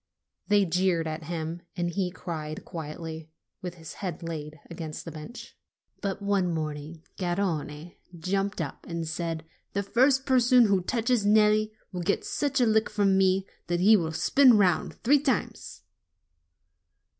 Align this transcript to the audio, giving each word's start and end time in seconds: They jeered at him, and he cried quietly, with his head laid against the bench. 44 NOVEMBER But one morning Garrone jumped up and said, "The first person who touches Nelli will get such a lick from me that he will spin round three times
They 0.47 0.65
jeered 0.65 1.05
at 1.05 1.25
him, 1.25 1.61
and 1.77 1.91
he 1.91 2.09
cried 2.09 2.65
quietly, 2.65 3.29
with 3.61 3.75
his 3.75 3.93
head 4.01 4.23
laid 4.23 4.59
against 4.67 5.05
the 5.05 5.11
bench. 5.11 5.55
44 6.01 6.01
NOVEMBER 6.01 6.01
But 6.19 6.25
one 6.25 6.53
morning 6.55 7.03
Garrone 7.17 7.93
jumped 8.17 8.61
up 8.61 8.87
and 8.89 9.07
said, 9.07 9.45
"The 9.73 9.83
first 9.83 10.25
person 10.25 10.65
who 10.65 10.81
touches 10.81 11.23
Nelli 11.23 11.73
will 11.91 12.01
get 12.01 12.25
such 12.25 12.59
a 12.59 12.65
lick 12.65 12.89
from 12.89 13.15
me 13.15 13.45
that 13.67 13.79
he 13.79 13.95
will 13.95 14.11
spin 14.11 14.57
round 14.57 14.95
three 15.03 15.19
times 15.19 15.83